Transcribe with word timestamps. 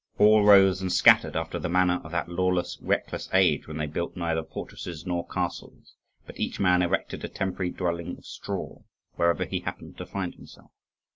All 0.17 0.43
rose 0.43 0.81
and 0.81 0.91
scattered 0.91 1.35
after 1.35 1.59
the 1.59 1.69
manner 1.69 2.01
of 2.03 2.09
that 2.09 2.27
lawless, 2.27 2.75
reckless 2.81 3.29
age, 3.33 3.67
when 3.67 3.77
they 3.77 3.85
built 3.85 4.17
neither 4.17 4.43
fortresses 4.43 5.05
nor 5.05 5.27
castles, 5.27 5.93
but 6.25 6.39
each 6.39 6.59
man 6.59 6.81
erected 6.81 7.23
a 7.23 7.27
temporary 7.29 7.69
dwelling 7.69 8.17
of 8.17 8.25
straw 8.25 8.81
wherever 9.13 9.45
he 9.45 9.59
happened 9.59 9.99
to 9.99 10.07
find 10.07 10.33
himself. 10.33 10.71